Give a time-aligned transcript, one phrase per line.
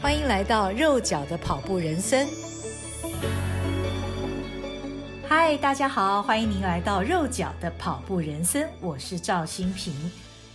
[0.00, 2.28] 欢迎来到肉脚的跑步人生。
[5.26, 9.94] 嗨，大家好，欢迎您来到肉脚的跑步人生，我是赵新平。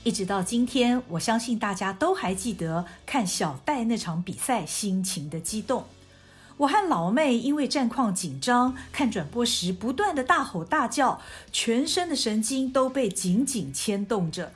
[0.04, 5.86] 一直到今天，我相信大家都还记得看小戴那场比赛心情的激动。
[6.58, 11.20] 我和老妹因为战况紧张，看转播时不断的大吼大叫，
[11.52, 14.54] 全身的神经都被紧紧牵动着。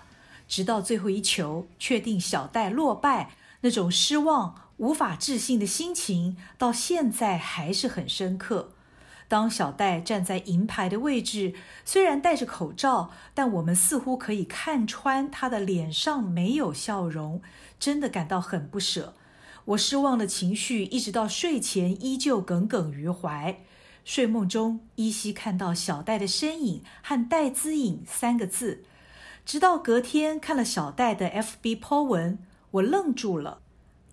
[0.48, 8.72] 直到最后一球，确定小戴落败，那种失望、无法置信的心情，到现在还是很深刻。
[9.28, 17.42] 当小戴站在银牌的位置，虽然戴着口罩，但我们似乎可以看穿他的脸上没有笑容，
[17.80, 19.16] 真的感到很不舍。
[19.66, 23.58] 我失望的情绪一直到睡前依旧耿耿于怀。
[24.04, 28.84] 睡梦中依稀看到小戴的身影和“戴姿颖”三个字。
[29.44, 32.38] 直到隔天看了小戴的 FB po 文，
[32.70, 33.62] 我愣住了。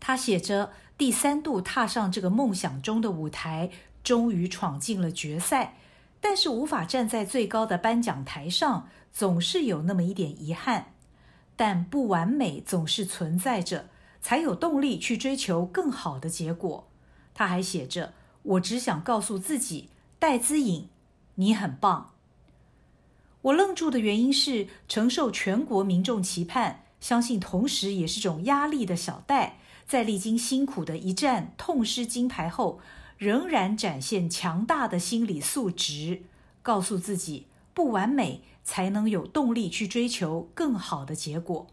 [0.05, 3.71] 他写着：“第三度踏上这个梦想中的舞台，
[4.03, 5.77] 终于闯进了决赛，
[6.21, 10.95] 但是无法站在最高的颁奖台上，总是有那么一点遗憾。
[11.55, 13.91] 但不完美总是存在着，
[14.21, 16.89] 才有动力去追求更好的结果。”
[17.33, 18.13] 他还写着
[18.43, 20.89] ：“我只想告诉自己，戴姿颖，
[21.37, 22.11] 你很棒。”
[23.43, 32.81] 我愣住的原因是，承受全国民众期盼，相信同时也是种压力的小戴，在历经辛苦的一战，痛失金牌后，
[33.19, 36.23] 仍然展现强大的心理素质，
[36.63, 41.67] 告诉自己不完美才能有动力去追求更好的结果。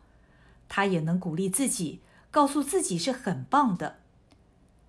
[0.67, 3.97] 他也能鼓励自己，告诉自己是很棒的。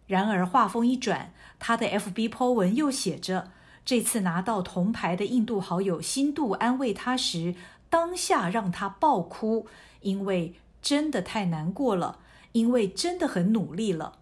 [0.06, 3.52] 然而话锋一转，他的 FB po 文又写着。
[3.82, 7.54] 这次拿到铜牌的印度好友辛杜安慰他时，
[7.88, 9.66] 当下让他爆哭，
[10.02, 12.18] 因为真的太难过了，
[12.52, 14.18] 因为真的很努力了。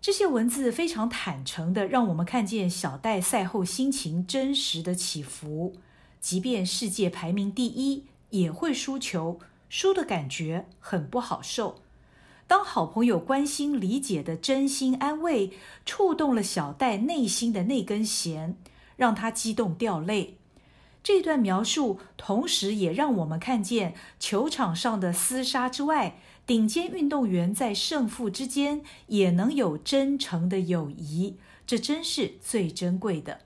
[0.00, 5.74] 这些文字非常坦诚地让我们看见小戴赛后心情真实的起伏。
[6.20, 9.38] 即便世界排名第一，也会输球，
[9.68, 11.76] 输的感觉很不好受。
[12.46, 15.52] 当好朋友关心理解的真心安慰，
[15.86, 18.56] 触动了小戴内心的那根弦。
[18.94, 20.36] 让他激动掉泪。
[21.02, 31.36] 这段描述同时也让我们看见球场上的厮杀之外，顶尖运动员在胜负之间也能有真诚的友谊，
[31.66, 33.40] 这真是最珍贵的。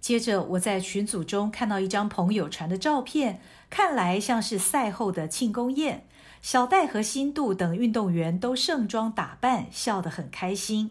[0.00, 6.06] 接着，我在群组中看到一张朋友传的照片，看来像是赛后的庆功宴。
[6.40, 10.90] 小戴和新度等运动员都盛装打扮，笑得很开心。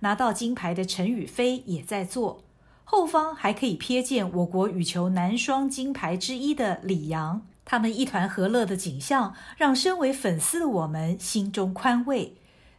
[0.00, 2.42] 拿到金牌的陈雨菲也在做。
[2.84, 12.34] 后方还可以瞥见我国羽球男双金牌之一的李阳，他们一团和乐的景象让身为粉丝的我们心中宽慰。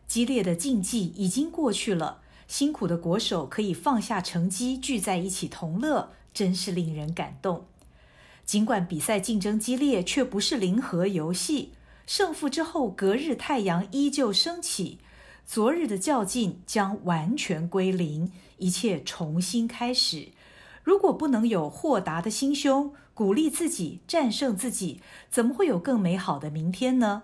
[0.08, 7.68] 激烈的竞技已经过去了，辛苦的国手可以放下成绩聚在一起同乐，真是令人感动。
[8.44, 11.74] 尽管比赛竞争激烈，却不是零和游戏。
[12.08, 14.98] 胜负之后，隔日太阳依旧升起。
[15.46, 20.30] 昨日的较劲将完全归零，一切重新开始。
[20.90, 27.22] 如果不能有豁达的心胸，鼓励自己，战胜自己，怎么会有更美好的明天呢？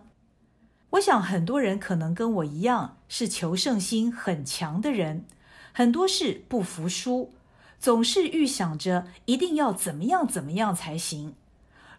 [0.91, 5.25] 我想很多人可能跟我一样，是求胜心很强的人，
[5.73, 7.31] 很多事不服输，
[7.79, 11.33] 总是预想着一定要怎么样怎么样才行。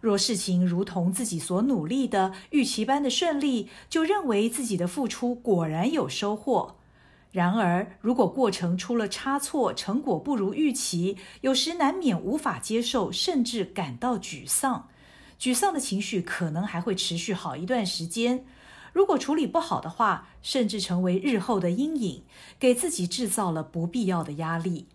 [0.01, 6.77] 若事情如同自己所努力的预期般的顺利，就认为自己的付出果然有收获。
[7.37, 14.89] 然而，如果过程出了差错，成果不如预期，有时难免无法接受，甚至感到沮丧。
[15.39, 18.47] 沮丧的情绪可能还会持续好一段时间。
[18.95, 22.23] 如果处理不好的话，甚至成为日后的阴影，
[22.59, 24.87] 给自己制造了不必要的压力。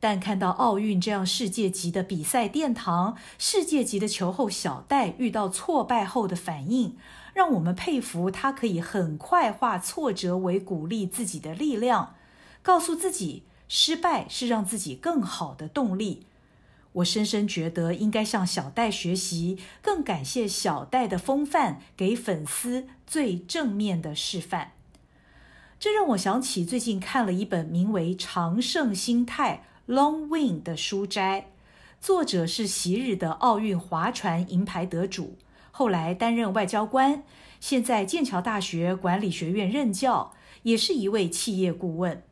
[0.00, 6.96] 但看到奥运这样世界级的比赛殿堂，世界级的球后小戴遇到挫败后的反应，
[7.34, 12.14] 让我们佩服他可以很快化挫折为鼓励自己的力量，
[12.62, 16.24] 告诉自己失败是让自己更好的动力。
[16.92, 24.72] 我深深觉得应该向小戴学习，更感谢小戴的风范，给粉丝最正面的示范。
[25.78, 29.64] 这让我想起最近看了一本名为《长胜心态》。
[29.86, 31.50] Long Win 的书斋，
[32.00, 35.36] 作者是昔日的奥运划船银牌得主，
[35.76, 37.24] 后来担任外交官，
[37.58, 40.32] 现在剑桥大学管理学院任教，
[40.62, 42.22] 也是一位企业顾问。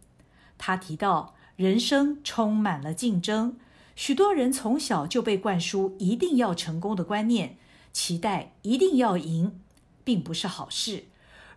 [0.58, 3.56] 他提到，人生充满了竞争，
[3.96, 7.56] 许多人从小就被灌输一定要成功的观念，
[7.92, 9.60] 期待一定要赢，
[10.04, 11.06] 并不是好事。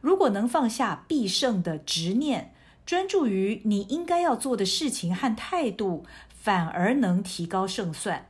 [0.02, 8.30] 如果能放下必胜的执念，专注于你应该要做的事情和态度，反而能提高胜算。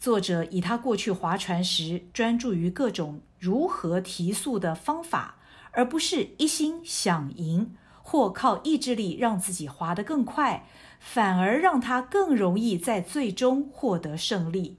[0.00, 5.36] 作者以他过去划船时专注于各种如何提速的方法，
[5.72, 10.66] 而不是一心想赢，或靠意志力让自己划得更快，
[10.98, 14.78] 反而让他更容易在最终获得胜利。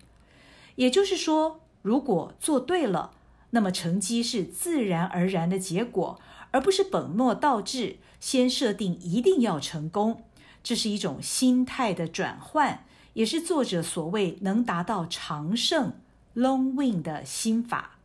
[0.73, 3.12] 也就是说，如果做对了，
[3.51, 6.19] 那么成绩是自然而然的结果，
[6.50, 10.24] 而不是本末倒置，先设定一定要成功。
[10.63, 15.94] 这是一种心态的转换，也是作者所谓能达到长胜
[16.36, 17.98] （long win） 的心法。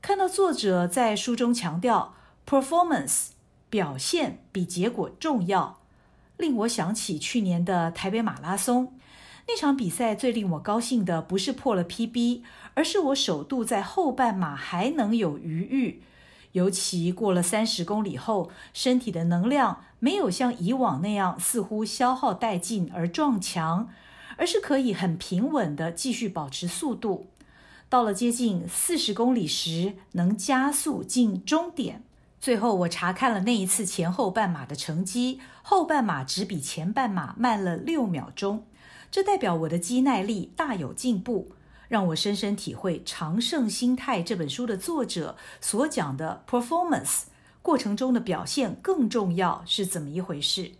[0.00, 2.14] 看到作者在书中强调
[2.46, 3.28] performance
[3.70, 5.78] 表现比结果重要，
[6.36, 8.94] 令我想起去年的台北马拉松。
[9.48, 12.42] 那场比赛最令我高兴的不是破了 PB，
[12.74, 16.02] 而是我首度在后半马还能有余裕。
[16.52, 23.88] 尤其过了三十公里后，身体的能量没有像以往那样似乎消耗殆尽而撞墙，
[24.36, 27.28] 而是可以很平稳地继续保持速度。
[27.88, 32.02] 到了接近四十公里时，能加速进终点。
[32.40, 38.64] 最后我查看了那一次前后半马的成绩，后半马只比前半马慢了六秒钟。
[39.08, 41.52] 这代表我的肌耐力大有进步，
[41.86, 47.26] 让我深深体会《长胜心态》这本书的作者所讲的 performance
[47.62, 50.72] 过程中的表现更重要是怎么一回事。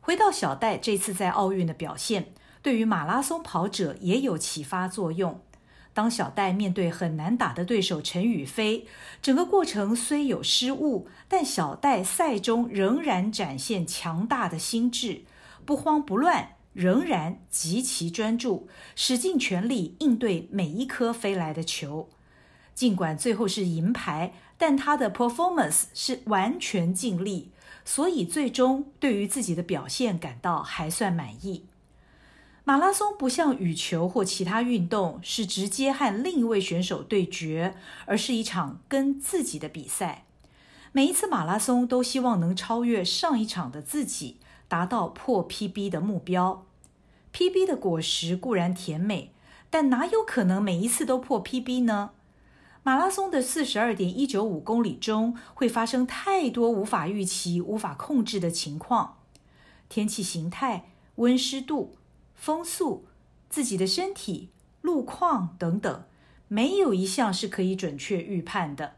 [0.00, 5.40] 回到小戴这次在奥运的表现，对于马拉松跑者也有启发作用。
[5.94, 8.86] 当小戴面对很难打的对手陈雨菲，
[9.20, 15.24] 整个过程虽有失误，但小戴赛中仍然展现强大的心智，
[15.64, 16.56] 不慌不乱。
[16.72, 18.66] 仍然极其专注，
[18.96, 22.08] 使尽全力应对每一颗飞来的球。
[22.74, 27.50] 尽管最后是银牌，但他的 performance 是完全尽力，
[27.84, 31.66] 所以最终对于自己的表现感到还算满意。
[32.62, 37.74] 马拉松不像羽球或其他运动是直接和另一位选手对决，
[38.06, 40.26] 而是一场跟自己的比赛。
[40.92, 44.36] 每一次马拉松都希望能超越上一场的自己。
[44.68, 46.64] 达到破 PB 的目标
[47.34, 49.32] ，PB 的果实固然甜美，
[49.68, 52.12] 但哪有可能每一次都破 PB 呢？
[52.84, 59.18] 马拉松的四十二点一九五公里中，会发生太多无法预期、无法控制的情况，
[59.88, 61.94] 天气形态、温湿度、
[62.34, 63.06] 风速、
[63.48, 64.48] 自己的身体、
[64.80, 66.04] 路况等等，
[66.48, 68.94] 没有一项是可以准确预判的。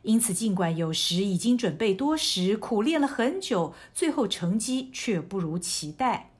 [0.00, 6.30] 因此，尽管有时已经准备多时、苦练了很久，最后成绩却不如期待。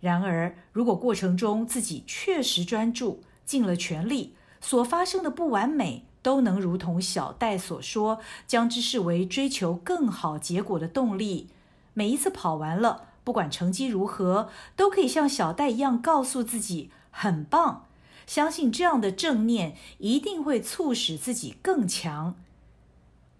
[0.00, 11.48] 然而，如果过程中自己确实专注、尽了全力，所发生的不完美都能如同小戴所说，将之视为追求更好结果的动力。
[11.92, 17.84] 每一次跑完了，不管成绩如何，都可以像小戴一样告诉自己很棒。
[18.26, 22.34] 相信这样的正念一定会促使自己更强。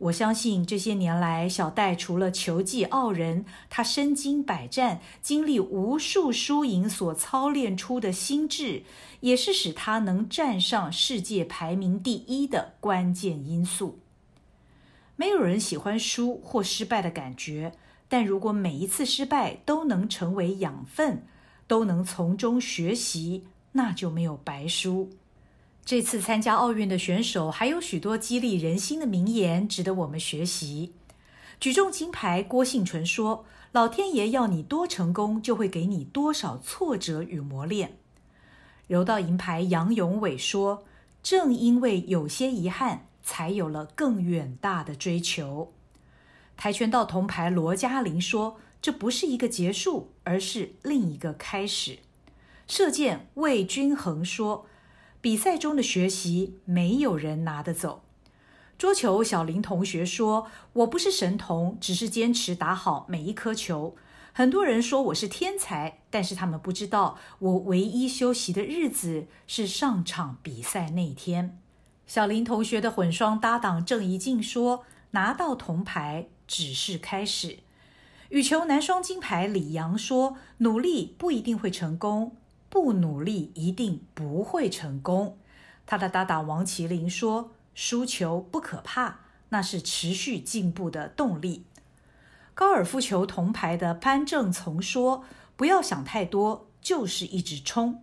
[0.04, 8.82] 我相信这些年来，小戴除了球技傲人，他身经百战、经历无数输赢所操练出的心智，
[9.20, 14.00] 也是使他能站上世界排名第一的关键因素。
[15.16, 17.72] 没有人喜欢输或失败的感觉，
[18.06, 21.24] 但如果每一次失败都能成为养分，
[21.66, 25.08] 都能从中学习，那就没有白输。
[25.84, 30.94] 这次参加奥运的选手还有许多激励人心的名言，值得我们学习。
[31.60, 37.98] 举重金牌郭幸淳说：“老天爷要你多成功，就会给你多少挫折与磨练。”
[38.88, 40.84] 柔道银牌杨永伟说
[41.22, 45.74] ：“正因为有些遗憾，才有了更远大的追求。”
[46.56, 51.98] 跆拳道铜牌罗嘉玲说：“这不是一个结束，而是另一个开始。”
[52.66, 54.64] 射箭魏均衡说。
[55.24, 58.02] 比赛中的学习，没有人拿得走。
[58.76, 63.96] 桌球小林同学说：“我不是神童，只是坚持打好每一颗球。
[64.34, 71.58] 很多人说我是天才，但是他们不知道，我唯一休息的日子是上场比赛那天。”
[72.06, 77.60] 小林同学的混双搭档郑怡静说：“拿到铜牌只是开始。”
[78.28, 82.36] 羽球男双金牌李洋说：“努力不一定会成功。”
[82.74, 85.38] 不努力一定不会成功。
[85.86, 91.66] 他的搭档王麒麟说：“输球不可怕，那是持续进步的动力。”
[92.52, 95.22] 高尔夫球铜牌的潘正从说
[95.54, 98.02] ：“不要想太多，就是一直冲。”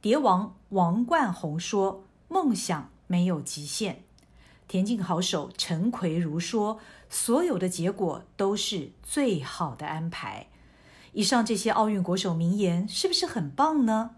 [0.00, 4.04] 蝶王王冠宏说：“梦想没有极限。”
[4.68, 6.78] 田径好手陈奎如说
[7.10, 10.46] ：“所有的结果都是最好的安排。”
[11.14, 14.16] 以上这些奥运国手名言是不是很棒呢？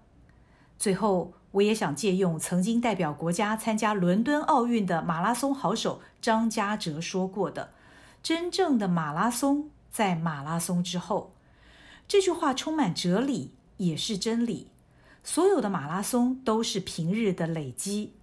[0.79, 7.71] 最后，我也想借用曾经代表国家参加伦敦奥运的马拉松好手张家哲说过的
[8.23, 11.35] ：“真正的马拉松在马拉松之后。”
[12.09, 14.69] 这句话充满哲理，也是真理。
[15.23, 18.15] 所有的马拉松都是平日的累积。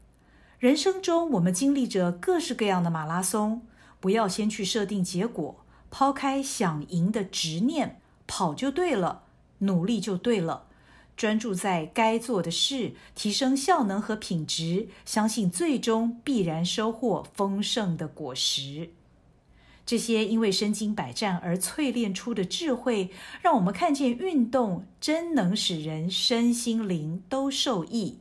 [0.58, 3.62] 人生中，我们经历着各式各样的马拉松，
[4.00, 8.00] 不要先去设定结果，抛开想赢的执念。
[8.27, 9.24] 跑就对了，
[9.60, 10.68] 努力就对了，
[11.15, 18.89] 专注在该做的事，提升效能和品质，相信最终必然收获丰盛的果实。
[19.86, 23.12] 这些因为身经百战而淬炼出的智慧，
[23.42, 28.20] 让我们看见运动真能使人身心灵都受益。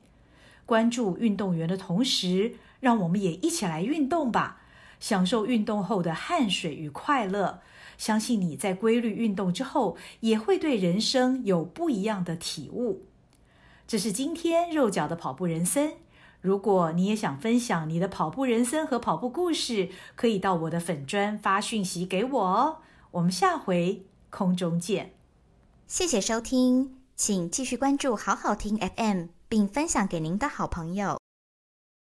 [0.67, 4.63] 关注运动员的同时，让我们也一起来运动吧，
[4.99, 7.61] 享受运动后的汗水与快乐。
[8.03, 13.07] 相信你在规律运动之后，也会对人生有不一样的体悟。
[13.87, 15.93] 这是今天肉脚的跑步人生。
[16.41, 22.79] 如果你也想分享你的跑步人生和跑步故事，可以到我的粉专发讯息给我哦。
[23.13, 25.13] 我们下回空中见。
[25.87, 31.22] 谢谢收听，请继续关注好好听 FM，并分享给您的好朋友。